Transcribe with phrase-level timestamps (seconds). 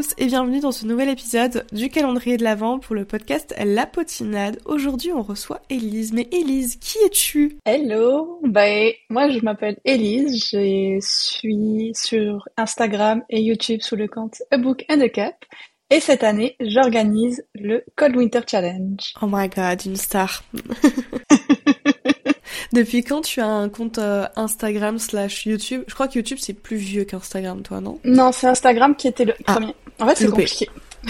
[0.00, 3.84] Tous et bienvenue dans ce nouvel épisode du calendrier de l'Avent pour le podcast La
[3.84, 4.58] Potinade.
[4.64, 6.14] Aujourd'hui, on reçoit Élise.
[6.14, 7.58] Mais Élise, qui es-tu?
[7.66, 8.64] Hello, bah,
[9.10, 14.86] moi je m'appelle Élise, je suis sur Instagram et YouTube sous le compte A Book
[14.88, 15.34] and a Cap.
[15.90, 19.02] Et cette année, j'organise le Cold Winter Challenge.
[19.20, 20.42] Oh my god, une star.
[22.72, 25.82] Depuis quand tu as un compte euh, Instagram slash YouTube?
[25.88, 27.98] Je crois que YouTube c'est plus vieux qu'Instagram, toi, non?
[28.04, 29.74] Non, c'est Instagram qui était le Ah, premier.
[30.00, 30.68] En fait, c'est compliqué.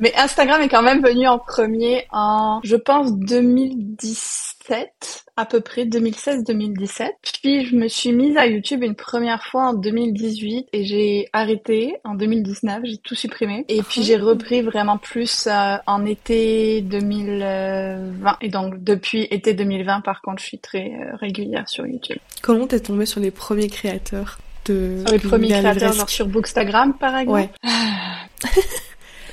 [0.00, 5.84] Mais Instagram est quand même venu en premier en, je pense, 2017, à peu près,
[5.84, 7.10] 2016-2017.
[7.22, 11.96] Puis je me suis mise à YouTube une première fois en 2018 et j'ai arrêté
[12.04, 13.64] en 2019, j'ai tout supprimé.
[13.68, 18.38] Et puis j'ai repris vraiment plus euh, en été 2020.
[18.40, 22.18] Et donc depuis été 2020, par contre, je suis très euh, régulière sur YouTube.
[22.42, 24.38] Comment t'es tombée sur les premiers créateurs?
[24.66, 27.40] De Sur les premiers créateurs, genre sur Bookstagram, par exemple.
[27.40, 27.50] Ouais.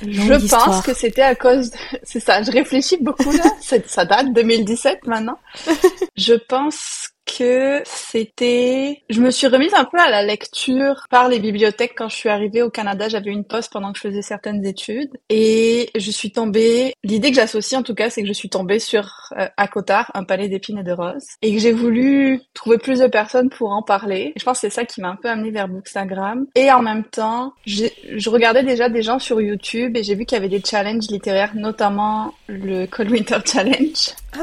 [0.02, 1.76] Je pense que c'était à cause de...
[2.02, 3.44] C'est ça, je réfléchis beaucoup là.
[3.86, 5.38] Ça date 2017 maintenant.
[6.16, 9.02] je pense que c'était...
[9.08, 12.28] Je me suis remise un peu à la lecture par les bibliothèques quand je suis
[12.28, 13.08] arrivée au Canada.
[13.08, 15.10] J'avais une poste pendant que je faisais certaines études.
[15.28, 16.94] Et je suis tombée...
[17.02, 20.24] L'idée que j'associe en tout cas, c'est que je suis tombée sur euh, Akotar, un
[20.24, 21.26] palais d'épines et de roses.
[21.42, 24.32] Et que j'ai voulu trouver plus de personnes pour en parler.
[24.34, 26.46] Et je pense que c'est ça qui m'a un peu amenée vers Bookstagram.
[26.54, 30.36] Et en même temps, je regardais déjà des gens sur YouTube et j'ai vu qu'il
[30.36, 34.42] y avait des challenges littéraires, notamment le Cold Winter Challenge, Ah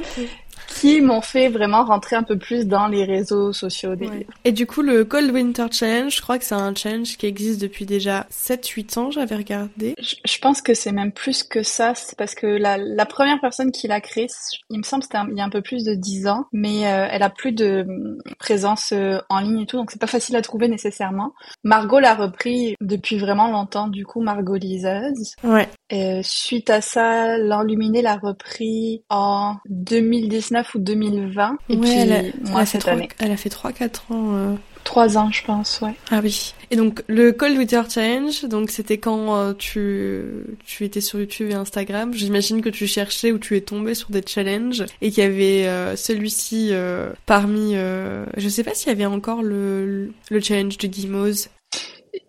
[0.80, 4.17] qui m'ont fait vraiment rentrer un peu plus dans les réseaux sociaux des Ouais.
[4.20, 4.33] livres.
[4.45, 7.61] Et du coup, le Cold Winter Challenge, je crois que c'est un challenge qui existe
[7.61, 9.95] depuis déjà 7-8 ans, j'avais regardé.
[9.99, 13.39] Je, je pense que c'est même plus que ça, c'est parce que la, la première
[13.42, 14.27] personne qui l'a créé,
[14.70, 17.08] il me semble c'était il y a un peu plus de 10 ans, mais euh,
[17.10, 20.36] elle a plus de hum, présence euh, en ligne et tout, donc c'est pas facile
[20.36, 21.33] à trouver nécessairement.
[21.64, 25.33] Margot l'a repris depuis vraiment longtemps, du coup, Margot Liseuse.
[25.43, 25.67] Ouais.
[25.93, 31.58] Euh, suite à ça, l'Enluminé l'a repris en 2019 ou 2020.
[31.70, 33.10] Et ouais, puis, elle a, moi, elle a fait cette 3, année.
[33.20, 34.36] elle a fait 3-4 ans.
[34.36, 34.55] euh.
[34.83, 35.94] Trois ans, je pense, ouais.
[36.11, 36.54] Ah oui.
[36.72, 40.22] Et donc, le Cold Winter Challenge, donc c'était quand euh, tu,
[40.66, 42.14] tu étais sur YouTube et Instagram.
[42.14, 45.67] J'imagine que tu cherchais ou tu es tombé sur des challenges et qu'il y avait
[45.67, 47.73] euh, celui-ci euh, parmi...
[47.73, 51.49] je sais pas s'il y avait encore le, le challenge de Guimauze.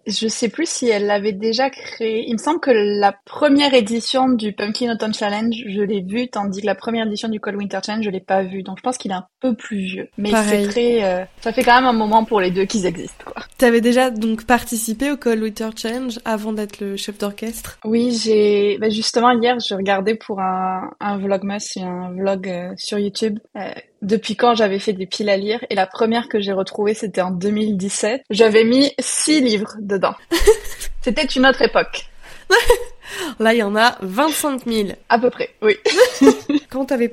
[0.08, 2.24] Je sais plus si elle l'avait déjà créé.
[2.26, 6.62] Il me semble que la première édition du Pumpkin Autumn Challenge, je l'ai vue, tandis
[6.62, 8.62] que la première édition du Cold Winter Challenge, je l'ai pas vue.
[8.62, 10.08] Donc je pense qu'il est un peu plus vieux.
[10.16, 13.24] Mais c'est très, euh, ça fait quand même un moment pour les deux qu'ils existent,
[13.26, 13.42] quoi.
[13.58, 17.78] T'avais déjà donc participé au Cold Winter Challenge avant d'être le chef d'orchestre?
[17.84, 22.98] Oui, j'ai, ben justement hier, je regardais pour un, un vlogmas, un vlog euh, sur
[22.98, 23.38] YouTube.
[23.56, 23.68] euh,
[24.02, 27.20] depuis quand j'avais fait des piles à lire et la première que j'ai retrouvée c'était
[27.20, 28.22] en 2017.
[28.30, 30.14] J'avais mis six livres dedans.
[31.02, 32.06] C'était une autre époque,
[33.38, 34.88] Là, il y en a 25 000.
[35.08, 35.50] à peu près.
[35.62, 35.76] Oui.
[36.70, 37.08] Quand t'avais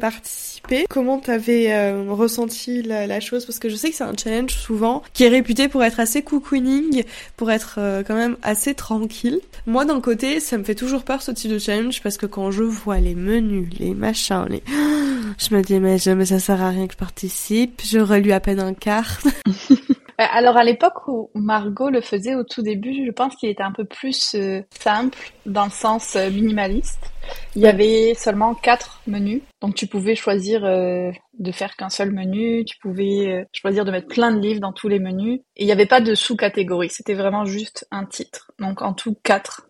[0.89, 3.45] comment t'avais euh, ressenti la, chose?
[3.45, 6.21] Parce que je sais que c'est un challenge souvent qui est réputé pour être assez
[6.21, 7.03] cocooning,
[7.37, 9.39] pour être euh, quand même assez tranquille.
[9.65, 12.51] Moi, d'un côté, ça me fait toujours peur ce type de challenge parce que quand
[12.51, 14.63] je vois les menus, les machins, les...
[15.37, 17.81] je me dis mais, mais ça sert à rien que je participe.
[17.83, 19.19] Je relus à peine un quart.
[20.19, 23.63] Euh, Alors à l'époque où Margot le faisait au tout début, je pense qu'il était
[23.63, 27.11] un peu plus euh, simple dans le sens euh, minimaliste.
[27.55, 32.11] Il y avait seulement quatre menus, donc tu pouvais choisir euh, de faire qu'un seul
[32.11, 35.63] menu, tu pouvais euh, choisir de mettre plein de livres dans tous les menus, et
[35.63, 38.51] il n'y avait pas de sous-catégorie, c'était vraiment juste un titre.
[38.59, 39.67] Donc en tout quatre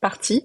[0.00, 0.44] parties.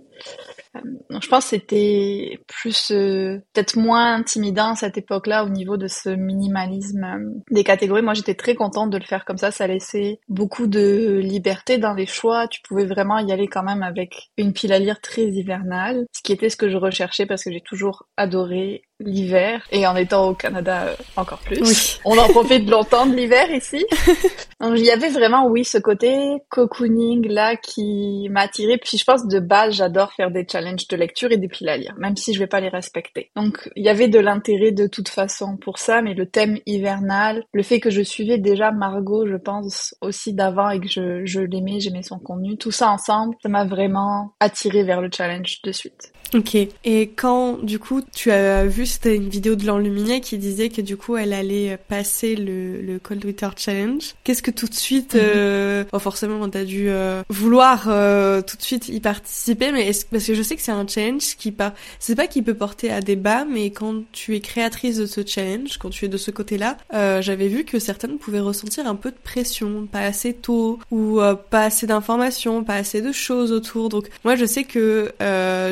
[0.75, 0.79] Euh,
[1.21, 5.87] je pense que c'était plus euh, peut-être moins intimidant à cette époque-là au niveau de
[5.87, 8.01] ce minimalisme euh, des catégories.
[8.01, 9.51] Moi, j'étais très contente de le faire comme ça.
[9.51, 12.47] Ça laissait beaucoup de liberté dans les choix.
[12.47, 16.21] Tu pouvais vraiment y aller quand même avec une pile à lire très hivernale, ce
[16.21, 20.29] qui était ce que je recherchais parce que j'ai toujours adoré l'hiver et en étant
[20.29, 21.59] au Canada euh, encore plus.
[21.61, 21.99] Oui.
[22.05, 23.85] On en profite longtemps de l'hiver ici.
[24.59, 28.77] Donc il y avait vraiment oui ce côté cocooning là qui m'a attiré.
[28.77, 31.77] Puis je pense de base j'adore faire des challenges de lecture et des piles à
[31.77, 33.31] lire, même si je vais pas les respecter.
[33.35, 37.43] Donc il y avait de l'intérêt de toute façon pour ça, mais le thème hivernal,
[37.53, 41.41] le fait que je suivais déjà Margot, je pense aussi d'avant et que je, je
[41.41, 45.71] l'aimais, j'aimais son contenu, tout ça ensemble, ça m'a vraiment attiré vers le challenge de
[45.71, 46.13] suite.
[46.33, 46.55] Ok.
[46.83, 50.81] Et quand, du coup, tu as vu, c'était une vidéo de l'enluminé qui disait que
[50.81, 54.01] du coup, elle allait passer le, le Cold Twitter Challenge.
[54.23, 55.21] Qu'est-ce que tout de suite, mhm.
[55.23, 60.25] euh, bon, forcément, t'as dû euh, vouloir euh, tout de suite y participer, mais parce
[60.25, 63.01] que je sais que c'est un challenge qui pas, c'est pas qui peut porter à
[63.01, 66.77] débat, mais quand tu es créatrice de ce challenge, quand tu es de ce côté-là,
[66.93, 71.19] euh, j'avais vu que certaines pouvaient ressentir un peu de pression, pas assez tôt, ou
[71.49, 73.89] pas assez d'informations, pas assez de choses autour.
[73.89, 75.11] Donc moi, je sais que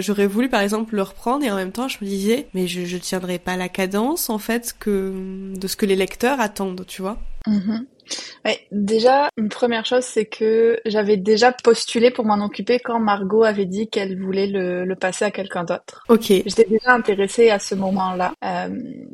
[0.01, 2.85] j'aurais voulu par exemple le reprendre et en même temps je me disais mais je,
[2.85, 7.01] je tiendrai pas la cadence en fait que de ce que les lecteurs attendent, tu
[7.01, 7.17] vois.
[7.47, 7.85] Mhm.
[8.45, 13.43] Ouais, déjà, une première chose, c'est que j'avais déjà postulé pour m'en occuper quand Margot
[13.43, 16.03] avait dit qu'elle voulait le, le, passer à quelqu'un d'autre.
[16.09, 16.25] Ok.
[16.27, 18.33] J'étais déjà intéressée à ce moment-là.
[18.43, 18.69] Euh,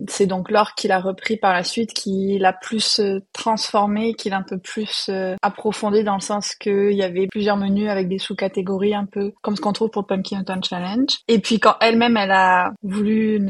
[0.07, 4.29] c'est donc Laure qui l'a repris par la suite, qui l'a plus euh, transformé, qui
[4.29, 8.07] l'a un peu plus euh, approfondi dans le sens qu'il y avait plusieurs menus avec
[8.07, 11.09] des sous-catégories un peu comme ce qu'on trouve pour le Pumpkin Autumn Challenge.
[11.27, 13.41] Et puis quand elle-même, elle a voulu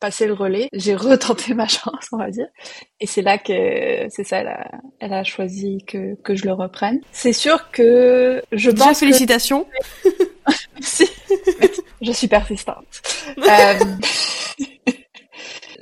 [0.00, 2.46] passer le relais, j'ai retenté ma chance, on va dire.
[3.00, 3.52] Et c'est là que,
[4.08, 7.00] c'est ça, elle a, elle a choisi que, que je le reprenne.
[7.12, 9.66] C'est sûr que je Déjà, pense félicitations.
[12.02, 13.02] je suis persistante.
[13.38, 13.74] euh...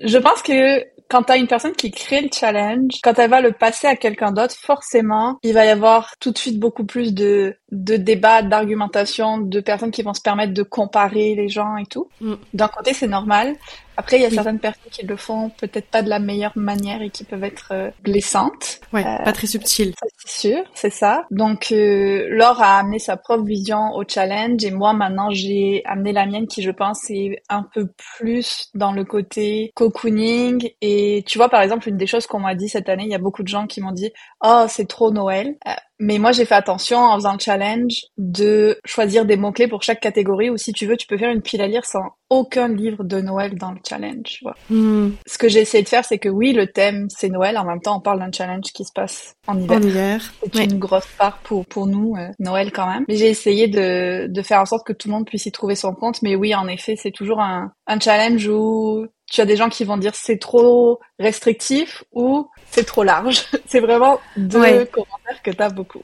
[0.03, 3.53] je pense que quand t'as une personne qui crée le challenge, quand elle va le
[3.53, 7.56] passer à quelqu'un d'autre, forcément, il va y avoir tout de suite beaucoup plus de,
[7.73, 12.09] de débats, d'argumentation, de personnes qui vont se permettre de comparer les gens et tout.
[12.21, 12.35] Mm.
[12.53, 13.56] D'un côté, c'est normal.
[13.99, 17.03] Après, il y a certaines personnes qui le font peut-être pas de la meilleure manière
[17.03, 18.79] et qui peuvent être euh, blessantes.
[18.93, 19.93] Ouais, euh, pas très subtiles.
[20.19, 21.27] C'est sûr, c'est ça.
[21.33, 26.12] Donc, euh, Laure a amené sa propre vision au challenge et moi, maintenant, j'ai amené
[26.12, 30.71] la mienne qui, je pense, est un peu plus dans le côté cocooning.
[30.81, 33.17] Et tu vois, par exemple, une des choses qu'on m'a dit cette année, il y
[33.17, 34.12] a beaucoup de gens qui m'ont dit
[34.45, 38.79] «Oh, c'est trop Noël euh, mais moi, j'ai fait attention en faisant le challenge de
[38.85, 41.61] choisir des mots-clés pour chaque catégorie ou si tu veux, tu peux faire une pile
[41.61, 44.25] à lire sans aucun livre de Noël dans le challenge.
[44.25, 44.55] Tu vois.
[44.71, 45.11] Hmm.
[45.27, 47.59] Ce que j'ai essayé de faire, c'est que oui, le thème, c'est Noël.
[47.59, 49.79] En même temps, on parle d'un challenge qui se passe en hiver.
[49.79, 50.33] En hiver.
[50.53, 53.05] C'est une grosse part pour, pour nous, euh, Noël quand même.
[53.09, 55.75] Mais j'ai essayé de, de faire en sorte que tout le monde puisse y trouver
[55.75, 56.23] son compte.
[56.23, 59.85] Mais oui, en effet, c'est toujours un, un challenge où tu as des gens qui
[59.85, 63.44] vont dire c'est trop restrictif ou c'est trop large.
[63.67, 66.03] c'est vraiment deux commentaires que tu as beaucoup.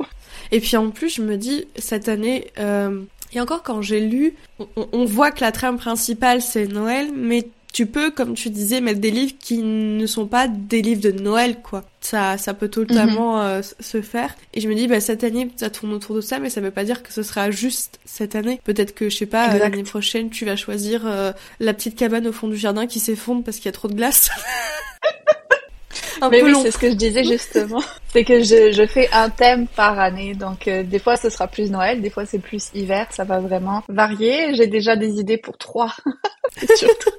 [0.50, 3.02] Et puis en plus, je me dis, cette année, euh,
[3.32, 7.46] et encore quand j'ai lu, on, on, voit que la trame principale c'est Noël, mais
[7.74, 11.10] tu peux, comme tu disais, mettre des livres qui ne sont pas des livres de
[11.10, 11.82] Noël, quoi.
[12.00, 13.48] Ça, ça peut totalement mhm.
[13.48, 14.32] euh, se faire.
[14.54, 16.70] Et je me dis, bah, cette année, ça tourne autour de ça, mais ça veut
[16.70, 18.60] pas dire que ce sera juste cette année.
[18.62, 22.32] Peut-être que, je sais pas, l'année prochaine, tu vas choisir euh, la petite cabane au
[22.32, 24.30] fond du jardin qui s'effondre parce qu'il y a trop de glace.
[26.30, 27.82] Mais oui, c'est ce que je disais justement.
[28.12, 30.34] c'est que je, je, fais un thème par année.
[30.34, 33.06] Donc, euh, des fois, ce sera plus Noël, des fois, c'est plus hiver.
[33.10, 34.54] Ça va vraiment varier.
[34.54, 35.94] J'ai déjà des idées pour trois.
[36.76, 37.10] surtout.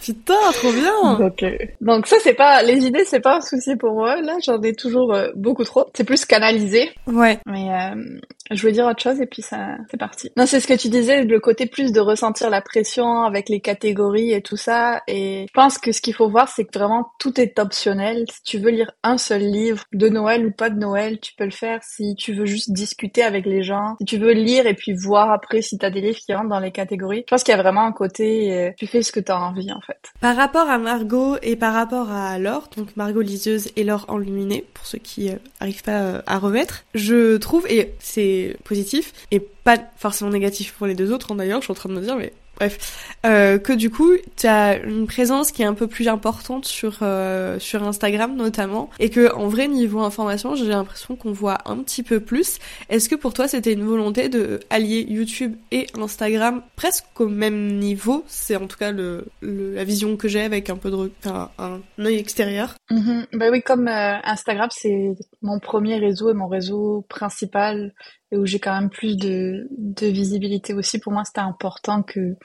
[0.00, 1.18] Putain, trop bien.
[1.18, 4.20] Donc, euh, donc ça c'est pas les idées, c'est pas un souci pour moi.
[4.20, 5.86] Là, j'en ai toujours euh, beaucoup trop.
[5.94, 6.90] C'est plus canalisé.
[7.06, 7.38] Ouais.
[7.46, 8.18] Mais euh,
[8.50, 10.30] je voulais dire autre chose et puis ça, c'est parti.
[10.36, 13.60] Non, c'est ce que tu disais, le côté plus de ressentir la pression avec les
[13.60, 15.02] catégories et tout ça.
[15.08, 18.24] Et je pense que ce qu'il faut voir, c'est que vraiment tout est optionnel.
[18.32, 21.44] Si tu veux lire un seul livre de Noël ou pas de Noël, tu peux
[21.44, 21.80] le faire.
[21.82, 25.30] Si tu veux juste discuter avec les gens, si tu veux lire et puis voir
[25.30, 27.62] après si t'as des livres qui rentrent dans les catégories, je pense qu'il y a
[27.62, 30.12] vraiment un côté, tu fais ce que t'as envie en fait.
[30.20, 34.64] Par rapport à Margot et par rapport à Laure, donc Margot liseuse et Laure enluminée,
[34.74, 39.40] pour ceux qui n'arrivent euh, pas euh, à remettre, je trouve, et c'est positif, et
[39.40, 42.00] pas forcément négatif pour les deux autres hein, d'ailleurs, je suis en train de me
[42.00, 45.86] dire, mais Bref, euh, que du coup, tu as une présence qui est un peu
[45.86, 51.16] plus importante sur euh, sur Instagram notamment, et que en vrai niveau information, j'ai l'impression
[51.16, 52.58] qu'on voit un petit peu plus.
[52.90, 57.78] Est-ce que pour toi, c'était une volonté de allier YouTube et Instagram presque au même
[57.78, 58.24] niveau?
[58.26, 62.16] C'est en tout cas le, la vision que j'ai avec un peu de un, œil
[62.16, 62.74] extérieur.
[62.90, 67.94] Mm Bah oui, comme euh, Instagram, c'est mon premier réseau et mon réseau principal
[68.32, 70.98] et où j'ai quand même plus de, de visibilité aussi.
[70.98, 72.36] Pour moi, c'était important que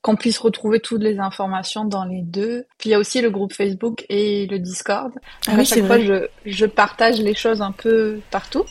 [0.00, 2.66] qu'on puisse retrouver toutes les informations dans les deux.
[2.78, 5.12] Puis il y a aussi le groupe Facebook et le Discord.
[5.48, 8.64] Ah à chaque fois, je, je partage les choses un peu partout.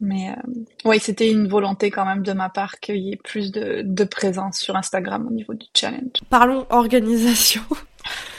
[0.00, 0.50] Mais euh,
[0.84, 4.04] oui, c'était une volonté quand même de ma part qu'il y ait plus de, de
[4.04, 6.20] présence sur Instagram au niveau du challenge.
[6.30, 7.62] Parlons organisation.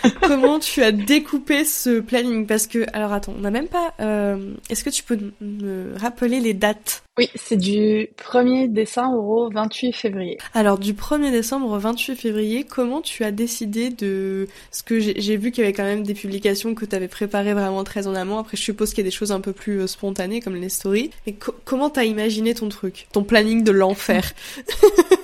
[0.22, 2.46] Comment tu as découpé ce planning?
[2.48, 3.94] Parce que, alors attends, on n'a même pas...
[4.00, 7.04] Euh, est-ce que tu peux me rappeler les dates?
[7.18, 10.38] Oui, c'est du 1er décembre au 28 février.
[10.54, 14.48] Alors du 1er décembre au 28 février, comment tu as décidé de...
[14.72, 17.54] Ce que j'ai vu qu'il y avait quand même des publications que tu avais préparées
[17.54, 18.38] vraiment très en amont.
[18.38, 20.70] Après, je suppose qu'il y a des choses un peu plus euh, spontanées comme les
[20.70, 21.12] stories.
[21.28, 23.08] Mais comment t'as imaginé ton truc?
[23.12, 24.34] Ton planning de l'enfer?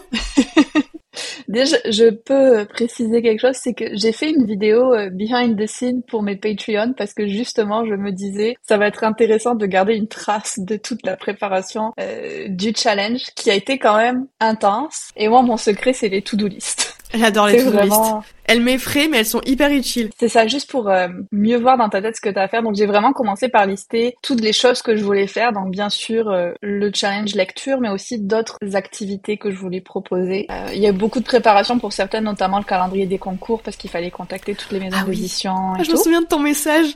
[1.48, 5.66] Déjà, je peux préciser quelque chose, c'est que j'ai fait une vidéo euh, behind the
[5.66, 9.66] scene pour mes Patreon parce que justement, je me disais, ça va être intéressant de
[9.66, 14.28] garder une trace de toute la préparation euh, du challenge qui a été quand même
[14.42, 15.12] intense.
[15.16, 16.97] Et moi, mon secret, c'est les to-do list.
[17.14, 18.24] J'adore les to-do vraiment...
[18.50, 20.10] Elles m'effraient, mais elles sont hyper utiles.
[20.18, 22.48] C'est ça, juste pour euh, mieux voir dans ta tête ce que tu as à
[22.48, 22.64] faire.
[22.64, 25.52] Donc j'ai vraiment commencé par lister toutes les choses que je voulais faire.
[25.52, 30.48] Donc bien sûr euh, le challenge lecture, mais aussi d'autres activités que je voulais proposer.
[30.50, 33.76] Euh, il y a beaucoup de préparation pour certaines, notamment le calendrier des concours, parce
[33.76, 35.74] qu'il fallait contacter toutes les maisons ah d'édition.
[35.78, 36.96] Ah, je me souviens de ton message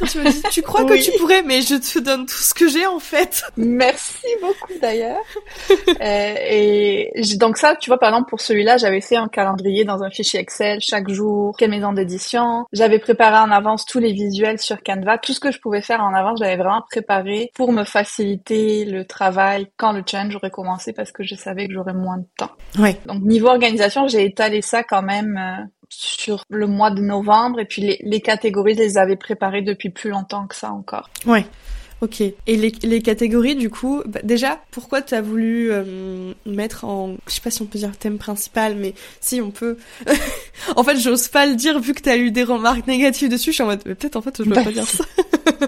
[0.00, 2.54] quand tu me dis tu crois que tu pourrais, mais je te donne tout ce
[2.54, 3.42] que j'ai en fait.
[3.56, 5.22] Merci beaucoup d'ailleurs.
[6.00, 10.10] et donc ça, tu vois, par exemple pour celui-là, j'avais fait un calendrier dans un
[10.10, 12.64] fichier Excel chaque jour, quelle maison d'édition.
[12.72, 16.00] J'avais préparé en avance tous les visuels sur Canva, tout ce que je pouvais faire
[16.00, 20.92] en avance, j'avais vraiment préparé pour me faciliter le travail quand le challenge aurait commencé
[20.92, 22.50] parce que je savais que j'aurais moins de temps.
[22.78, 22.98] Ouais.
[23.06, 27.64] Donc niveau organisation, j'ai étalé ça quand même euh, sur le mois de novembre et
[27.64, 31.10] puis les, catégories, les avais préparées depuis plus longtemps que ça encore.
[31.26, 31.44] Ouais.
[32.00, 32.20] Ok.
[32.20, 37.16] Et les, les catégories, du coup, bah, déjà, pourquoi tu as voulu euh, mettre en,
[37.26, 39.76] je sais pas si on peut dire thème principal, mais si on peut.
[40.76, 43.50] en fait, j'ose pas le dire vu que tu as eu des remarques négatives dessus.
[43.50, 45.04] Je suis en mode, peut-être en fait, je veux pas dire ça.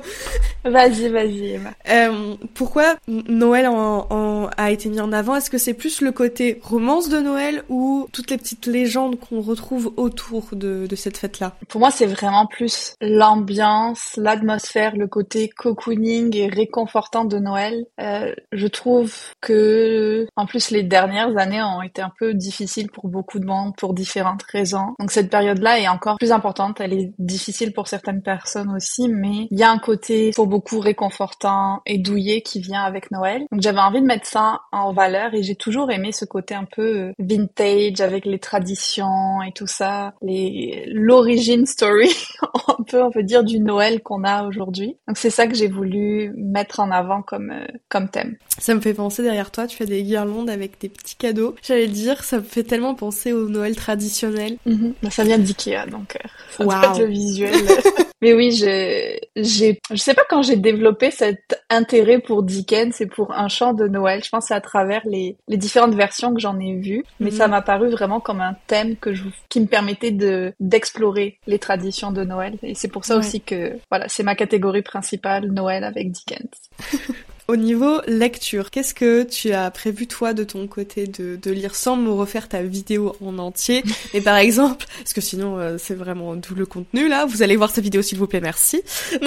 [0.65, 1.61] vas-y, vas-y.
[1.89, 5.37] Euh, pourquoi Noël en, en, a été mis en avant?
[5.37, 9.43] Est-ce que c'est plus le côté romance de Noël ou toutes les petites légendes qu'on
[9.43, 11.57] retrouve autour de, de cette fête-là?
[11.69, 17.85] Pour moi, c'est vraiment plus l'ambiance, l'atmosphère, le côté cocooning et réconfortant de Noël.
[18.01, 23.09] Euh, je trouve que, en plus, les dernières années ont été un peu difficiles pour
[23.09, 24.95] beaucoup de monde pour différentes raisons.
[24.99, 26.81] Donc cette période-là est encore plus importante.
[26.81, 30.81] Elle est difficile pour certaines personnes aussi, mais il y a un côté pour beaucoup
[30.81, 33.45] réconfortant et douillet qui vient avec Noël.
[33.51, 36.65] Donc j'avais envie de mettre ça en valeur et j'ai toujours aimé ce côté un
[36.65, 42.15] peu euh, vintage avec les traditions et tout ça, l'origine story,
[42.69, 44.97] un peu on peut dire du Noël qu'on a aujourd'hui.
[45.09, 48.37] Donc c'est ça que j'ai voulu mettre en avant comme, euh, comme thème.
[48.59, 51.55] Ça me fait penser derrière toi, tu fais des guirlandes avec des petits cadeaux.
[51.63, 54.57] J'allais dire, ça me fait tellement penser au Noël traditionnel.
[54.67, 56.99] Mm ça vient d'Ikea, donc euh, ça wow.
[56.99, 57.53] le visuel.
[58.23, 63.33] Mais oui, j'ai, je sais pas quand j'ai développé cet intérêt pour Dickens et pour
[63.33, 64.23] un chant de Noël.
[64.25, 67.47] Je pense c'est à travers les, les différentes versions que j'en ai vues, mais ça
[67.47, 67.51] mhm.
[67.51, 72.13] m'a paru vraiment comme un thème que je, qui me permettait de d'explorer les traditions
[72.13, 72.59] de Noël.
[72.63, 76.69] Et c'est pour ça aussi que voilà, c'est ma catégorie principale Noël avec Dickens.
[77.49, 81.75] Au niveau lecture, qu'est-ce que tu as prévu toi de ton côté de, de lire
[81.75, 83.83] sans me refaire ta vidéo en entier
[84.15, 87.57] Et par exemple, parce que sinon euh, c'est vraiment tout le contenu là, vous allez
[87.57, 88.83] voir sa vidéo s'il vous plaît, merci.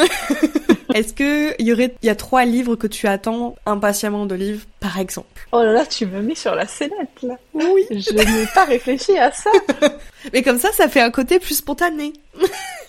[0.96, 4.34] Est-ce que il y aurait, il y a trois livres que tu attends impatiemment de
[4.34, 5.46] livres, par exemple?
[5.52, 7.36] Oh là là, tu me mets sur la sellette là.
[7.54, 7.86] Oui.
[7.92, 9.52] Je n'ai pas réfléchi à ça.
[10.34, 12.14] Mais comme ça, ça fait un côté plus spontané.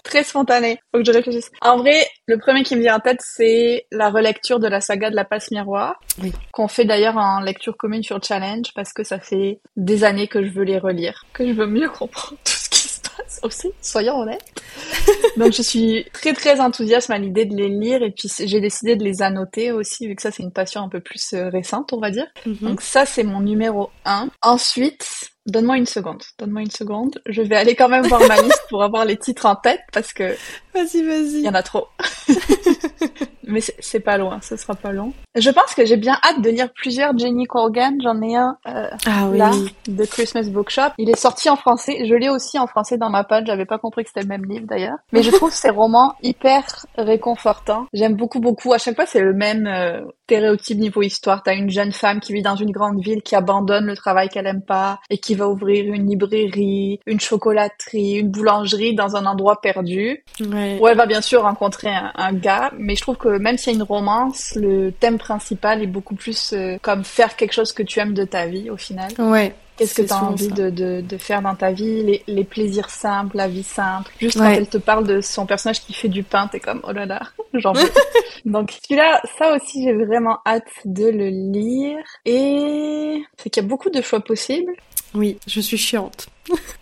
[0.04, 0.78] Très spontané.
[0.92, 1.50] Faut que je réfléchisse.
[1.62, 5.10] En vrai, le premier qui me vient en tête, c'est la relecture de la saga
[5.10, 5.98] de la passe miroir.
[6.22, 6.32] Oui.
[6.52, 10.44] Qu'on fait d'ailleurs en lecture commune sur Challenge parce que ça fait des années que
[10.44, 13.72] je veux les relire, que je veux mieux comprendre tout ce qui se passe aussi,
[13.82, 14.44] soyons honnêtes.
[15.36, 18.96] Donc je suis très très enthousiaste à l'idée de les lire et puis j'ai décidé
[18.96, 21.92] de les annoter aussi vu que ça c'est une passion un peu plus euh, récente
[21.92, 22.26] on va dire.
[22.46, 22.64] Mm-hmm.
[22.64, 24.28] Donc ça c'est mon numéro 1.
[24.42, 27.20] Ensuite, Donne-moi une seconde, donne-moi une seconde.
[27.24, 30.12] Je vais aller quand même voir ma liste pour avoir les titres en tête parce
[30.12, 30.34] que.
[30.74, 31.38] Vas-y, vas-y.
[31.38, 31.86] Il y en a trop.
[33.46, 35.12] Mais c'est pas loin, ce sera pas long.
[35.36, 37.98] Je pense que j'ai bien hâte de lire plusieurs Jenny Corgan.
[38.02, 39.50] J'en ai un euh, ah, là,
[39.86, 40.92] de Christmas Bookshop.
[40.98, 42.06] Il est sorti en français.
[42.06, 43.44] Je l'ai aussi en français dans ma page.
[43.46, 44.96] J'avais pas compris que c'était le même livre d'ailleurs.
[45.12, 46.64] Mais je trouve ces romans hyper
[46.96, 47.86] réconfortants.
[47.92, 48.72] J'aime beaucoup, beaucoup.
[48.72, 51.42] À chaque fois, c'est le même euh, stéréotype niveau histoire.
[51.42, 54.46] T'as une jeune femme qui vit dans une grande ville, qui abandonne le travail qu'elle
[54.46, 59.60] aime pas et qui va ouvrir une librairie, une chocolaterie, une boulangerie dans un endroit
[59.60, 60.24] perdu.
[60.40, 60.78] Ouais.
[60.80, 62.70] Où elle va bien sûr rencontrer un, un gars.
[62.78, 66.14] Mais je trouve que même s'il y a une romance, le thème principal est beaucoup
[66.14, 69.10] plus euh, comme faire quelque chose que tu aimes de ta vie au final.
[69.18, 69.54] Ouais.
[69.76, 72.02] Qu'est-ce que tu as envie de, de, de, faire dans ta vie?
[72.02, 74.10] Les, les, plaisirs simples, la vie simple.
[74.18, 76.92] Juste quand elle te parle de son personnage qui fait du pain, t'es comme oh
[76.92, 77.20] là là,
[77.54, 77.90] j'en veux.
[78.46, 81.98] Donc celui-là, ça aussi j'ai vraiment hâte de le lire.
[82.24, 84.72] Et c'est qu'il y a beaucoup de choix possibles.
[85.16, 86.28] Oui, je suis chiante.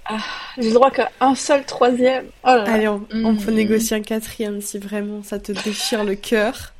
[0.06, 0.18] ah,
[0.58, 2.26] j'ai le droit qu'à un seul troisième.
[2.42, 2.72] Oh là là.
[2.72, 3.54] Allez, on, on peut hmm.
[3.54, 6.74] négocier un quatrième si vraiment ça te déchire le cœur.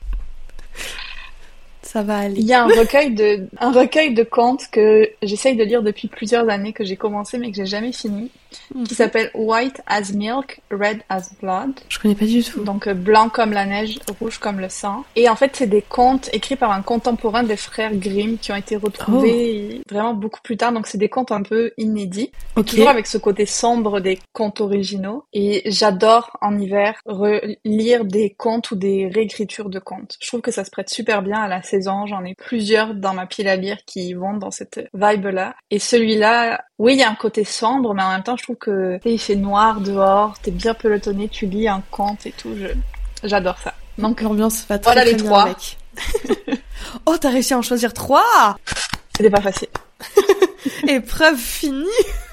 [1.83, 2.41] ça va aller.
[2.41, 6.09] Il y a un recueil de, un recueil de contes que j'essaye de lire depuis
[6.09, 8.31] plusieurs années, que j'ai commencé mais que j'ai jamais fini,
[8.75, 8.87] Mhm.
[8.87, 11.73] qui s'appelle White as Milk, Red as Blood.
[11.89, 12.63] Je connais pas du tout.
[12.65, 15.05] Donc euh, blanc comme la neige, rouge comme le sang.
[15.17, 18.57] Et en fait, c'est des contes écrits par un contemporain des frères Grimm qui ont
[18.57, 20.73] été retrouvés vraiment beaucoup plus tard.
[20.73, 22.67] Donc c'est des contes un peu inédits, Ok.
[22.67, 25.25] toujours avec ce côté sombre des contes originaux.
[25.33, 30.17] Et j'adore en hiver relire des contes ou des réécritures de contes.
[30.21, 32.07] Je trouve que ça se prête super bien à la saison.
[32.07, 35.55] J'en ai plusieurs dans ma pile à lire qui vont dans cette vibe-là.
[35.71, 38.57] Et celui-là, oui, il y a un côté sombre, mais en même temps, je trouve
[38.57, 42.33] que tu sais, il fait noir dehors, t'es bien pelotonné, tu lis un conte et
[42.33, 42.55] tout.
[42.57, 42.69] Je
[43.23, 43.75] j'adore ça.
[43.99, 45.43] Donc l'ambiance va très, Voilà très les bien trois.
[45.43, 45.79] avec.
[47.07, 48.57] oh, t'as réussi à en choisir trois
[49.17, 49.69] C'était pas facile.
[50.89, 51.87] Épreuve finie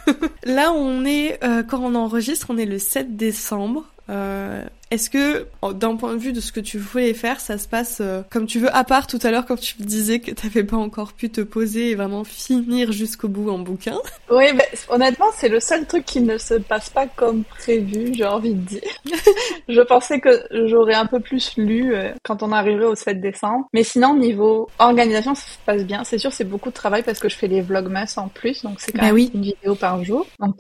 [0.44, 3.86] Là, on est, euh, quand on enregistre, on est le 7 décembre.
[4.10, 7.68] Euh, Est-ce que, d'un point de vue de ce que tu voulais faire, ça se
[7.68, 10.32] passe euh, comme tu veux, à part tout à l'heure quand tu me disais que
[10.32, 13.98] t'avais pas encore pu te poser et vraiment finir jusqu'au bout en bouquin?
[14.30, 18.26] Oui, mais honnêtement, c'est le seul truc qui ne se passe pas comme prévu, j'ai
[18.26, 18.82] envie de dire.
[19.70, 20.30] je pensais que
[20.68, 23.68] j'aurais un peu plus lu euh, quand on arriverait au 7 décembre.
[23.74, 26.04] Mais sinon, niveau organisation, ça se passe bien.
[26.04, 28.82] C'est sûr, c'est beaucoup de travail parce que je fais les vlogmas en plus, donc
[28.82, 29.32] c'est quand Bah même oui.
[29.34, 30.26] une vidéo par jour.
[30.40, 30.56] Donc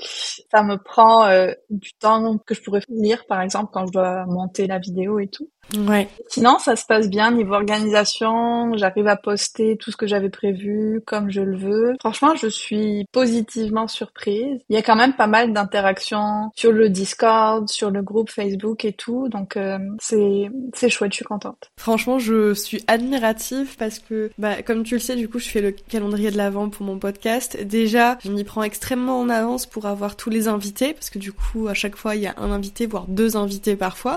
[0.52, 4.21] ça me prend euh, du temps que je pourrais lire, par exemple, quand je dois
[4.26, 5.50] monter la vidéo et tout.
[5.78, 6.10] Ouais.
[6.28, 8.76] Sinon, ça se passe bien niveau organisation.
[8.76, 11.94] J'arrive à poster tout ce que j'avais prévu comme je le veux.
[12.00, 14.60] Franchement, je suis positivement surprise.
[14.70, 18.86] Il y a quand même pas mal d'interactions sur le Discord, sur le groupe Facebook
[18.86, 19.30] et tout.
[19.30, 21.12] Donc, euh, c'est c'est chouette.
[21.12, 21.72] Je suis contente.
[21.78, 25.62] Franchement, je suis admirative parce que, bah, comme tu le sais, du coup, je fais
[25.62, 27.62] le calendrier de l'avant pour mon podcast.
[27.64, 31.32] Déjà, je m'y prends extrêmement en avance pour avoir tous les invités parce que du
[31.32, 34.11] coup, à chaque fois, il y a un invité, voire deux invités parfois.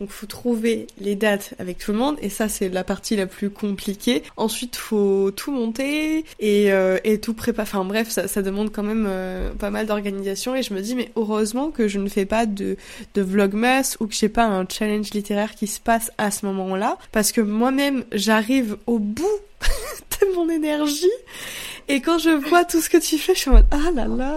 [0.00, 3.26] Donc, faut trouver les dates avec tout le monde et ça, c'est la partie la
[3.26, 4.22] plus compliquée.
[4.36, 7.68] Ensuite, faut tout monter et, euh, tout préparer.
[7.68, 11.10] Enfin, bref, ça, demande quand même euh, pas mal d'organisation et je me dis, mais
[11.16, 12.76] heureusement que je ne fais pas de,
[13.14, 16.98] de vlogmas ou que j'ai pas un challenge littéraire qui se passe à ce moment-là
[17.12, 19.26] parce que moi-même j'arrive au bout
[20.20, 21.06] de mon énergie
[21.88, 24.06] et quand je vois tout ce que tu fais je suis en mode ah là
[24.06, 24.34] là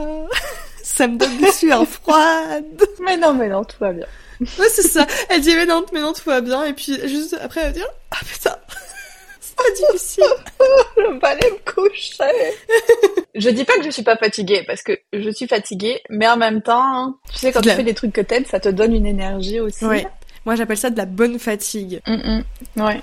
[0.84, 4.06] ça me donne des sueurs froides Mais non, mais non, tout va bien.
[4.42, 7.36] Ouais c'est ça elle dit mais non mais non tout va bien et puis juste
[7.42, 8.56] après elle va dire ah putain
[9.40, 10.24] c'est pas difficile
[10.98, 12.54] Je vais aller me coucher.
[13.36, 16.38] je dis pas que je suis pas fatiguée parce que je suis fatiguée, mais en
[16.38, 18.94] même temps, tu sais, quand tu la- fais des trucs que t'aimes, ça te donne
[18.96, 19.86] une énergie aussi.
[19.86, 20.06] ouais
[20.46, 22.14] moi j'appelle ça de la bonne fatigue Mm,
[22.78, 22.82] mm.
[22.84, 23.02] Ouais.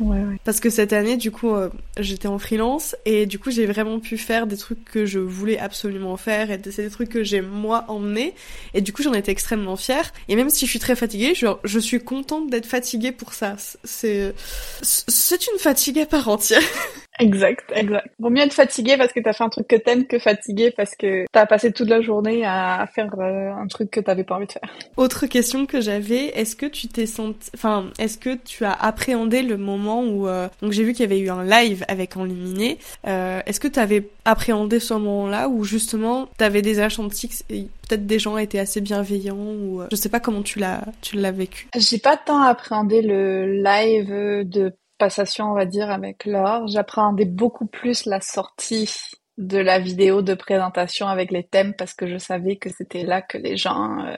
[0.00, 0.36] Ouais, ouais.
[0.44, 3.98] Parce que cette année, du coup, euh, j'étais en freelance et du coup, j'ai vraiment
[3.98, 7.40] pu faire des trucs que je voulais absolument faire et c'est des trucs que j'ai
[7.40, 8.34] moi emmené
[8.74, 10.12] et du coup, j'en étais extrêmement fière.
[10.28, 13.56] Et même si je suis très fatiguée, je, je suis contente d'être fatiguée pour ça.
[13.84, 14.34] C'est
[14.82, 16.62] c'est une fatigue à part entière.
[17.18, 18.08] Exact, exact.
[18.18, 20.94] Vaut mieux être fatigué parce que t'as fait un truc que t'aimes que fatigué parce
[20.94, 24.46] que t'as passé toute la journée à faire euh, un truc que t'avais pas envie
[24.46, 24.70] de faire.
[24.96, 29.42] Autre question que j'avais, est-ce que tu t'es senti, enfin, est-ce que tu as appréhendé
[29.42, 32.78] le moment où, euh, donc j'ai vu qu'il y avait eu un live avec Enluminé,
[33.06, 38.06] euh, est-ce que tu avais appréhendé ce moment-là où justement t'avais des achantis et peut-être
[38.06, 41.32] des gens étaient assez bienveillants ou euh, je sais pas comment tu l'as, tu l'as
[41.32, 41.68] vécu.
[41.76, 46.66] J'ai pas tant appréhendé le live de passation, on va dire, avec Laure.
[46.68, 48.90] J'appréhendais beaucoup plus la sortie
[49.38, 53.20] de la vidéo de présentation avec les thèmes parce que je savais que c'était là
[53.20, 54.16] que les gens euh,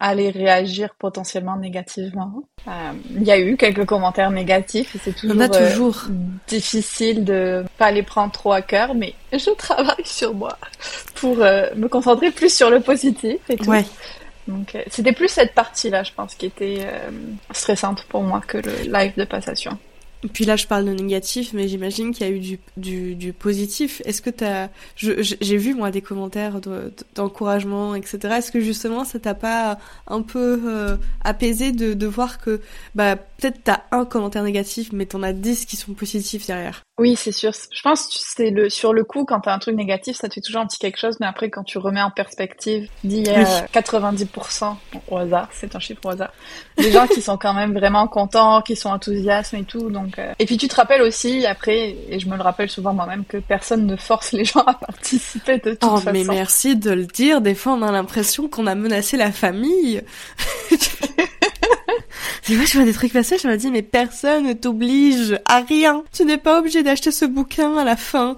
[0.00, 2.42] allaient réagir potentiellement négativement.
[2.68, 2.70] Euh,
[3.10, 6.02] Il y a eu quelques commentaires négatifs et c'est toujours, a euh, toujours.
[6.46, 10.58] difficile de pas les prendre trop à cœur, mais je travaille sur moi
[11.14, 13.70] pour euh, me concentrer plus sur le positif et tout.
[13.70, 13.84] Ouais.
[14.46, 16.86] Donc c'était plus cette partie-là, je pense, qui était
[17.52, 19.78] stressante pour moi que le live de passation.
[20.32, 24.00] Puis là, je parle de négatif, mais j'imagine qu'il y a eu du, du, positif.
[24.04, 28.18] Est-ce que t'as, j'ai vu moi des commentaires de- d'encouragement, etc.
[28.38, 32.60] Est-ce que justement ça t'a pas un peu euh, apaisé de, de voir que,
[32.94, 36.82] bah, peut-être t'as un commentaire négatif, mais t'en as 10 qui sont positifs derrière?
[36.96, 37.50] Oui, c'est sûr.
[37.72, 40.34] Je pense que c'est le sur le coup quand t'as un truc négatif, ça te
[40.34, 43.24] fait toujours un petit quelque chose, mais après quand tu remets en perspective, Oui.
[43.24, 44.76] 90%
[45.08, 46.32] au hasard, c'est un chiffre au hasard,
[46.78, 49.90] des gens qui sont quand même vraiment contents, qui sont enthousiastes et tout.
[49.90, 52.92] Donc euh, et puis tu te rappelles aussi après, et je me le rappelle souvent
[52.94, 56.10] moi-même, que personne ne force les gens à participer de toute Oh, façon.
[56.12, 57.40] mais merci de le dire.
[57.40, 60.00] Des fois, on a l'impression qu'on a menacé la famille.
[62.48, 65.60] Des fois, je vois des trucs passer, je me dis, mais personne ne t'oblige à
[65.60, 66.04] rien.
[66.12, 68.36] Tu n'es pas obligé d'acheter ce bouquin à la fin.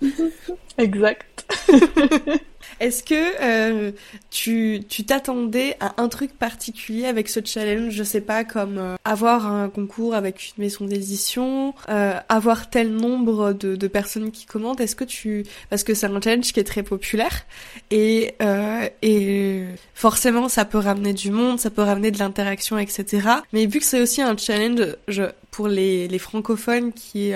[0.78, 1.46] Exact.
[2.80, 3.92] Est-ce que euh,
[4.30, 7.92] tu tu t'attendais à un truc particulier avec ce challenge?
[7.92, 12.92] Je sais pas, comme euh, avoir un concours avec une maison d'édition, euh, avoir tel
[12.92, 14.80] nombre de, de personnes qui commentent?
[14.80, 17.46] Est-ce que tu parce que c'est un challenge qui est très populaire
[17.90, 19.64] et euh, et
[19.94, 23.28] forcément ça peut ramener du monde, ça peut ramener de l'interaction, etc.
[23.52, 27.32] Mais vu que c'est aussi un challenge je, pour les les francophones qui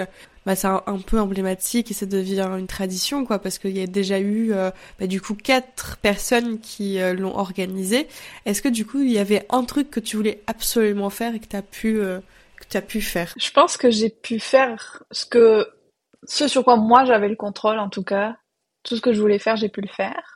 [0.46, 3.86] bah, c'est un, peu emblématique et ça devient une tradition quoi parce qu'il y a
[3.86, 8.08] déjà eu euh, bah, du coup quatre personnes qui euh, l'ont organisé.
[8.44, 11.40] Est-ce que du coup il y avait un truc que tu voulais absolument faire et
[11.40, 12.18] que tu as pu euh,
[12.56, 13.32] que tu as pu faire?
[13.36, 15.68] Je pense que j'ai pu faire ce que
[16.24, 18.36] ce sur quoi moi j'avais le contrôle en tout cas.
[18.82, 20.31] Tout ce que je voulais faire, j'ai pu le faire.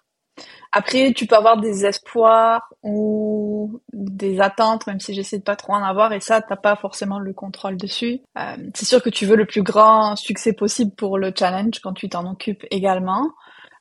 [0.72, 5.72] Après, tu peux avoir des espoirs ou des attentes, même si j'essaie de pas trop
[5.72, 8.20] en avoir, et ça, t'as pas forcément le contrôle dessus.
[8.38, 11.94] Euh, c'est sûr que tu veux le plus grand succès possible pour le challenge quand
[11.94, 13.30] tu t'en occupes également.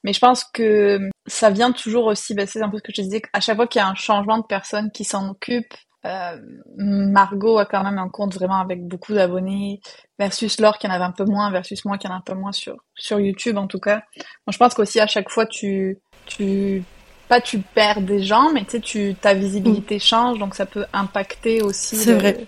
[0.04, 3.02] Mais je pense que ça vient toujours aussi, bah, c'est un peu ce que je
[3.02, 5.74] disais, à chaque fois qu'il y a un changement de personne qui s'en occupe,
[6.06, 6.38] euh,
[6.78, 9.82] Margot a quand même un compte vraiment avec beaucoup d'abonnés
[10.20, 12.36] versus Laure qui en avait un peu moins versus moi qui en a un peu
[12.36, 14.04] moins sur sur YouTube en tout cas.
[14.16, 16.84] Moi je pense qu'aussi à chaque fois tu tu
[17.28, 20.86] pas tu perds des gens, mais tu sais, tu ta visibilité change, donc ça peut
[20.94, 22.46] impacter aussi le, vrai.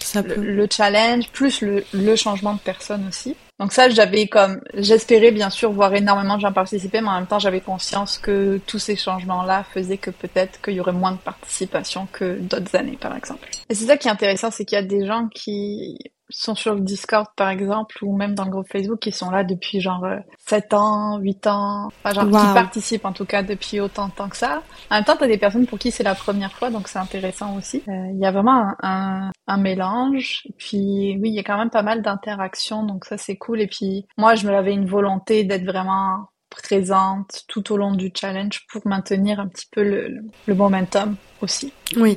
[0.00, 3.36] Ça le, le, challenge, plus le, le changement de personne aussi.
[3.58, 7.26] Donc ça, j'avais comme, j'espérais bien sûr voir énormément de gens participer, mais en même
[7.26, 11.18] temps, j'avais conscience que tous ces changements-là faisaient que peut-être qu'il y aurait moins de
[11.18, 13.48] participation que d'autres années, par exemple.
[13.68, 15.98] Et c'est ça qui est intéressant, c'est qu'il y a des gens qui
[16.30, 19.44] sont sur le Discord par exemple ou même dans le groupe Facebook qui sont là
[19.44, 20.06] depuis genre
[20.46, 24.12] 7 euh, ans, 8 ans, enfin genre qui participent en tout cas depuis autant de
[24.12, 24.62] temps que ça.
[24.90, 27.56] En même temps, t'as des personnes pour qui c'est la première fois donc c'est intéressant
[27.56, 27.82] aussi.
[27.88, 31.58] Euh, il y a vraiment un, un, mélange et puis oui, il y a quand
[31.58, 34.86] même pas mal d'interactions donc ça c'est cool et puis moi je me l'avais une
[34.86, 40.18] volonté d'être vraiment présente tout au long du challenge pour maintenir un petit peu le,
[40.46, 41.72] le momentum aussi.
[41.96, 42.16] Oui.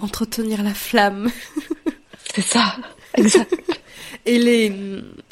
[0.00, 1.30] Entretenir la flamme.
[2.34, 2.76] c'est ça.
[3.16, 3.54] Exact.
[4.26, 4.72] Et les,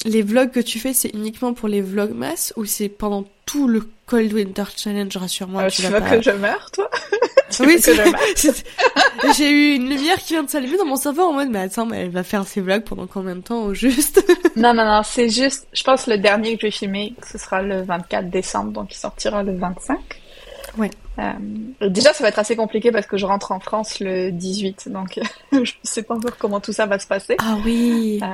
[0.05, 3.89] les vlogs que tu fais, c'est uniquement pour les vlogmas ou c'est pendant tout le
[4.07, 5.63] Cold Winter Challenge, rassure-moi.
[5.63, 6.91] Euh, tu, veux que je meure, toi
[7.61, 7.79] Oui,
[9.37, 11.87] J'ai eu une lumière qui vient de s'allumer dans mon cerveau en mode, mais attends,
[11.87, 14.25] mais elle va faire ses vlogs pendant combien de temps au juste
[14.57, 17.63] Non, non, non, c'est juste, je pense le dernier que je vais filmer, ce sera
[17.63, 19.99] le 24 décembre, donc il sortira le 25.
[20.79, 20.91] Ouais.
[21.19, 24.89] Euh, déjà, ça va être assez compliqué parce que je rentre en France le 18,
[24.91, 25.21] donc
[25.53, 27.37] je sais pas encore comment tout ça va se passer.
[27.39, 28.21] Ah oui.
[28.23, 28.27] Euh,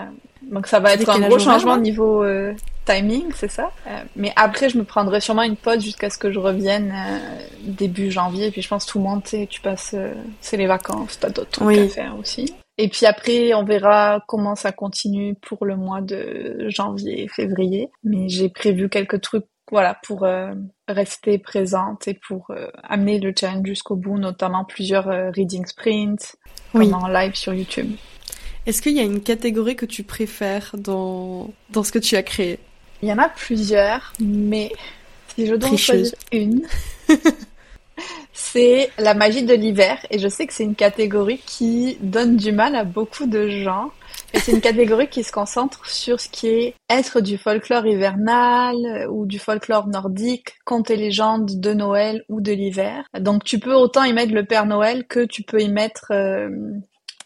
[0.43, 3.71] donc ça va être un gros changement au niveau euh, timing, c'est ça?
[3.87, 7.19] Euh, mais après, je me prendrai sûrement une pause jusqu'à ce que je revienne euh,
[7.63, 8.51] début janvier.
[8.51, 9.95] puis je pense tout le monde, tu passes,
[10.41, 12.55] c'est les vacances, t'as d'autres trucs à faire aussi.
[12.81, 17.91] Et puis après, on verra comment ça continue pour le mois de janvier, février.
[18.05, 20.55] Mais j'ai prévu quelques trucs voilà, pour euh,
[20.87, 26.37] rester présente et pour euh, amener le challenge jusqu'au bout, notamment plusieurs euh, reading sprints,
[26.75, 26.93] oui.
[26.93, 27.93] en live sur YouTube.
[28.67, 32.23] Est-ce qu'il y a une catégorie que tu préfères dans, dans ce que tu as
[32.23, 32.59] créé?
[33.03, 34.73] Il y en a plusieurs, mais
[35.35, 36.67] si je dois en choisir une,
[38.53, 39.99] c'est la magie de l'hiver.
[40.11, 43.91] Et je sais que c'est une catégorie qui donne du mal à beaucoup de gens
[44.35, 48.77] et c'est une catégorie qui se concentre sur ce qui est être du folklore hivernal
[49.11, 53.05] ou du folklore nordique, contes et légendes de Noël ou de l'hiver.
[53.19, 56.51] Donc tu peux autant y mettre le Père Noël que tu peux y mettre euh,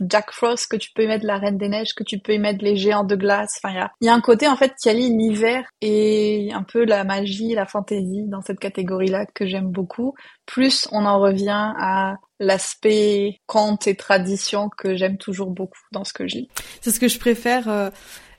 [0.00, 2.38] Jack Frost, que tu peux y mettre la Reine des Neiges, que tu peux y
[2.38, 3.60] mettre les géants de glace.
[3.62, 7.04] Enfin, il y a, un côté en fait qui allie l'hiver et un peu la
[7.04, 10.14] magie, la fantaisie dans cette catégorie-là que j'aime beaucoup.
[10.46, 16.12] Plus on en revient à l'aspect conte et tradition que j'aime toujours beaucoup dans ce
[16.12, 16.48] que je lis.
[16.80, 17.68] C'est ce que je préfère.
[17.68, 17.90] Euh,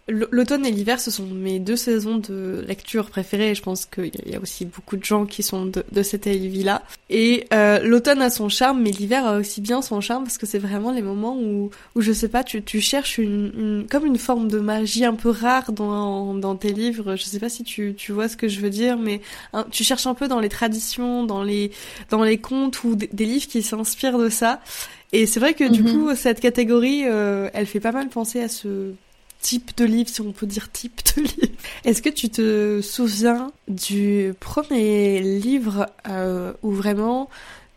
[0.09, 3.55] L'automne et l'hiver, ce sont mes deux saisons de lecture préférées.
[3.55, 6.83] je pense qu'il y a aussi beaucoup de gens qui sont de, de cet avis-là.
[7.09, 10.45] Et euh, l'automne a son charme, mais l'hiver a aussi bien son charme parce que
[10.45, 14.05] c'est vraiment les moments où, où je sais pas, tu, tu cherches une, une, comme
[14.05, 17.15] une forme de magie un peu rare dans, dans tes livres.
[17.15, 19.21] Je sais pas si tu, tu vois ce que je veux dire, mais
[19.53, 21.71] hein, tu cherches un peu dans les traditions, dans les,
[22.09, 24.59] dans les contes ou des, livres qui s'inspirent de ça.
[25.13, 25.93] Et c'est vrai que du mm-hmm.
[25.93, 28.91] coup, cette catégorie, euh, elle fait pas mal penser à ce
[29.43, 31.57] type de livre, si on peut dire type de livre.
[31.83, 37.29] Est-ce que tu te souviens du premier livre euh, où vraiment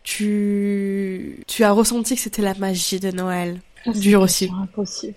[0.03, 3.59] tu, tu as ressenti que c'était la magie de Noël?
[3.85, 4.49] Dur aussi.
[4.63, 5.15] Impossible.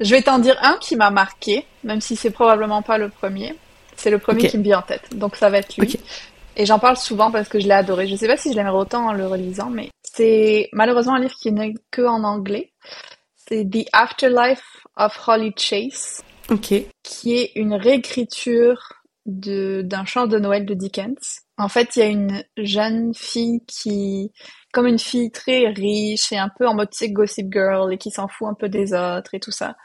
[0.00, 3.54] Je vais t'en dire un qui m'a marqué, même si c'est probablement pas le premier.
[3.96, 5.98] C'est le premier qui me vient en tête, donc ça va être lui.
[6.56, 8.06] Et j'en parle souvent parce que je l'ai adoré.
[8.06, 11.34] Je sais pas si je l'aimerais autant en le relisant, mais c'est malheureusement un livre
[11.34, 12.72] qui n'est que en anglais.
[13.48, 16.22] C'est The Afterlife of Holly Chase.
[17.02, 18.92] Qui est une réécriture
[19.26, 21.40] d'un chant de Noël de Dickens.
[21.56, 24.32] En fait, il y a une jeune fille qui,
[24.72, 28.28] comme une fille très riche et un peu en mode gossip girl et qui s'en
[28.28, 29.76] fout un peu des autres et tout ça,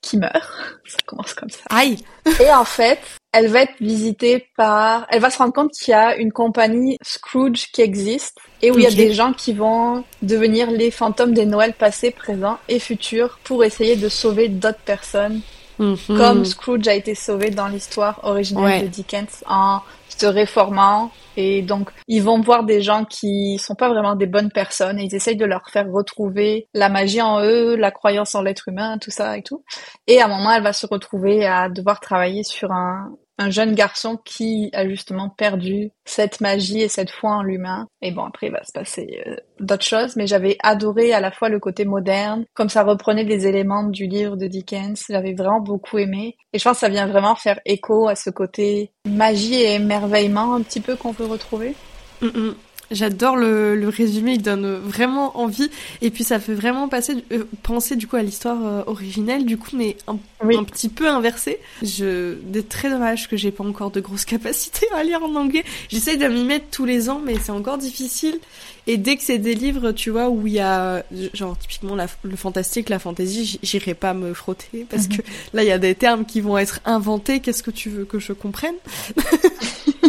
[0.00, 0.50] qui meurt.
[0.86, 1.62] Ça commence comme ça.
[1.70, 1.98] Aïe.
[2.40, 3.00] et en fait,
[3.32, 6.98] elle va être visitée par, elle va se rendre compte qu'il y a une compagnie
[7.02, 11.32] Scrooge qui existe et où il y a des gens qui vont devenir les fantômes
[11.32, 15.40] des Noëls passés, présents et futurs pour essayer de sauver d'autres personnes.
[15.78, 15.96] Mhm.
[16.08, 19.80] Comme Scrooge a été sauvé dans l'histoire originale de Dickens en
[20.20, 24.50] se réformant et donc ils vont voir des gens qui sont pas vraiment des bonnes
[24.50, 28.42] personnes et ils essayent de leur faire retrouver la magie en eux, la croyance en
[28.42, 29.64] l'être humain, tout ça et tout.
[30.06, 33.74] Et à un moment, elle va se retrouver à devoir travailler sur un, un jeune
[33.74, 37.88] garçon qui a justement perdu cette magie et cette foi en l'humain.
[38.02, 41.32] Et bon, après, il va se passer euh, d'autres choses, mais j'avais adoré à la
[41.32, 45.60] fois le côté moderne, comme ça reprenait des éléments du livre de Dickens, j'avais vraiment
[45.60, 46.36] beaucoup aimé.
[46.52, 50.54] Et je pense que ça vient vraiment faire écho à ce côté magie et émerveillement
[50.54, 51.74] un petit peu qu'on peut retrouver.
[52.20, 52.54] Mm, mm.
[52.90, 55.70] J'adore le, le, résumé, il donne vraiment envie.
[56.02, 59.56] Et puis ça fait vraiment passer, euh, penser du coup à l'histoire euh, originelle, du
[59.56, 61.58] coup, mais un, un petit peu inversé.
[61.82, 65.64] Je, c'est très dommage que j'ai pas encore de grosses capacités à lire en anglais.
[65.88, 68.38] J'essaye de m'y mettre tous les ans, mais c'est encore difficile.
[68.86, 72.36] Et dès que c'est des livres, tu vois, où il y a, genre, typiquement le
[72.36, 75.16] fantastique, la fantasy, j'irai pas me frotter parce mhm.
[75.16, 75.22] que
[75.52, 77.40] là, il y a des termes qui vont être inventés.
[77.40, 78.74] Qu'est-ce que tu veux que je comprenne?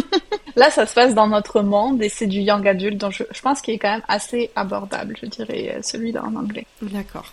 [0.56, 3.60] Là, ça se passe dans notre monde et c'est du young adult, donc je, pense
[3.60, 6.66] qu'il est quand même assez abordable, je dirais, euh, celui-là en anglais.
[6.80, 7.32] D'accord.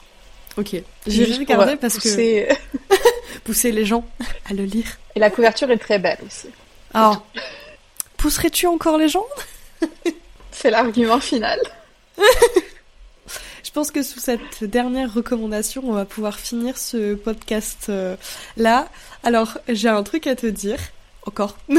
[0.58, 0.75] Ok.
[1.08, 2.47] J'ai regardé parce que
[3.43, 4.05] pousser les gens
[4.49, 4.97] à le lire.
[5.15, 6.47] Et la couverture est très belle aussi.
[6.93, 7.25] Alors,
[8.17, 9.25] pousserais-tu encore les gens?
[10.51, 11.60] C'est l'argument final.
[13.63, 18.15] Je pense que sous cette dernière recommandation, on va pouvoir finir ce podcast euh,
[18.58, 18.88] là.
[19.23, 20.79] Alors, j'ai un truc à te dire.
[21.25, 21.55] Encore.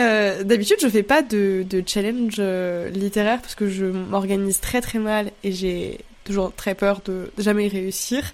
[0.00, 4.80] Euh, d'habitude, je fais pas de, de challenge euh, littéraire parce que je m'organise très
[4.80, 8.32] très mal et j'ai toujours très peur de jamais réussir.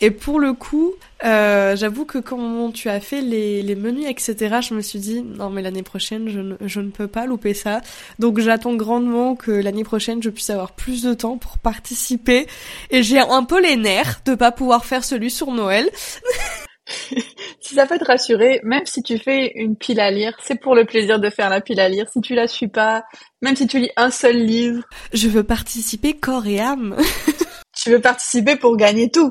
[0.00, 4.56] Et pour le coup, euh, j'avoue que quand tu as fait les, les menus, etc.,
[4.60, 7.54] je me suis dit, non mais l'année prochaine, je ne, je ne peux pas louper
[7.54, 7.80] ça.
[8.18, 12.46] Donc j'attends grandement que l'année prochaine, je puisse avoir plus de temps pour participer.
[12.90, 15.88] Et j'ai un peu les nerfs de pas pouvoir faire celui sur Noël.
[17.60, 20.74] si ça peut te rassurer, même si tu fais une pile à lire, c'est pour
[20.74, 22.06] le plaisir de faire la pile à lire.
[22.12, 23.04] Si tu la suis pas,
[23.42, 24.84] même si tu lis un seul livre.
[25.12, 26.96] Je veux participer corps et âme.
[27.76, 29.30] tu veux participer pour gagner tout.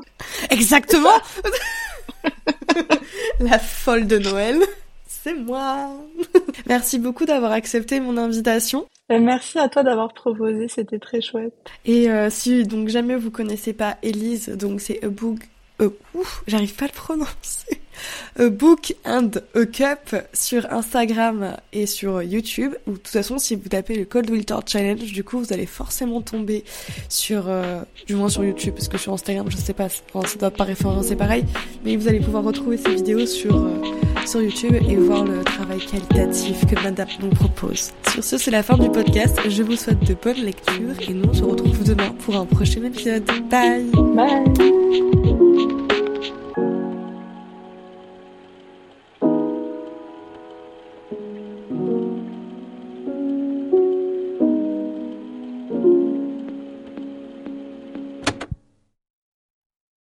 [0.50, 1.18] Exactement.
[3.40, 4.60] la folle de Noël.
[5.06, 5.90] C'est moi.
[6.66, 8.86] Merci beaucoup d'avoir accepté mon invitation.
[9.08, 11.54] Merci à toi d'avoir proposé, c'était très chouette.
[11.84, 15.40] Et euh, si donc jamais vous connaissez pas Elise, donc c'est a book
[15.80, 15.90] euh,
[16.46, 17.80] j'arrive pas à le prononcer.
[18.38, 22.74] A Book and a Cup sur Instagram et sur YouTube.
[22.86, 25.66] Ou de toute façon, si vous tapez le Cold Winter Challenge, du coup, vous allez
[25.66, 26.64] forcément tomber
[27.08, 30.50] sur, euh, du moins sur YouTube, parce que sur Instagram, je sais pas, ça doit
[30.50, 31.44] pas référencer pareil,
[31.84, 33.80] mais vous allez pouvoir retrouver ces vidéos sur, euh,
[34.26, 37.92] sur YouTube et voir le travail qualitatif que Madame nous propose.
[38.12, 39.38] Sur ce, c'est la fin du podcast.
[39.48, 42.82] Je vous souhaite de bonnes lectures et nous on se retrouve demain pour un prochain
[42.84, 43.24] épisode.
[43.50, 43.90] Bye!
[44.14, 45.43] Bye!